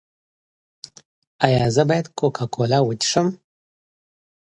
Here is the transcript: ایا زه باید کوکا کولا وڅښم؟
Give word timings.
ایا 1.45 1.65
زه 1.75 1.83
باید 1.89 2.05
کوکا 2.17 2.45
کولا 2.53 2.79
وڅښم؟ 2.83 3.27